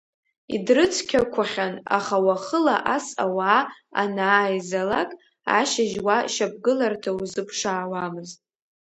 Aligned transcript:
Идрыцқьақәахьан, 0.55 1.73
аха 1.97 2.17
уахыла 2.25 2.75
ас 2.95 3.07
ауаа 3.23 3.61
анааизалак, 4.01 5.09
ашьыжь 5.57 5.97
уа 6.05 6.17
шьапгыларҭа 6.33 7.11
узыԥшаауамызт. 7.21 8.39